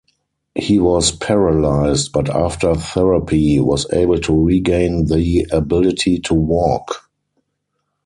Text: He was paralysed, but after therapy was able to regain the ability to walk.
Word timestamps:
He 0.55 0.79
was 0.79 1.11
paralysed, 1.11 2.11
but 2.11 2.27
after 2.27 2.73
therapy 2.73 3.59
was 3.59 3.85
able 3.93 4.17
to 4.21 4.43
regain 4.43 5.05
the 5.05 5.45
ability 5.51 6.17
to 6.21 6.33
walk. 6.33 7.07